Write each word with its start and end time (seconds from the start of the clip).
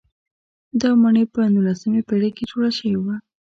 دا 0.81 0.89
ماڼۍ 1.01 1.25
په 1.33 1.41
نولسمې 1.53 2.01
پېړۍ 2.07 2.29
کې 2.37 2.43
جوړه 2.51 2.69
شوې 2.77 2.97
وه. 3.03 3.15